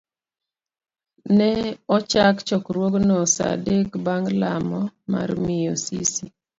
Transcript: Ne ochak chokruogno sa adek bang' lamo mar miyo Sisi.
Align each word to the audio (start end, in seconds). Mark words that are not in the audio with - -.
Ne 1.37 1.49
ochak 1.95 2.35
chokruogno 2.47 3.19
sa 3.33 3.43
adek 3.55 3.89
bang' 4.05 4.31
lamo 4.41 4.79
mar 5.11 5.29
miyo 5.45 5.73
Sisi. 5.85 6.25